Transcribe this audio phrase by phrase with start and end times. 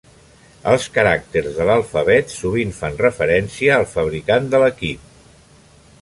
[0.69, 5.09] Els caràcters de l'alfabet sovint fan referència al fabricant de l'equip.